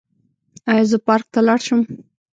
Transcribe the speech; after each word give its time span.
ایا 0.71 0.83
زه 0.91 0.97
پارک 1.07 1.25
ته 1.33 1.39
لاړ 1.47 1.59
شم؟ 1.67 1.81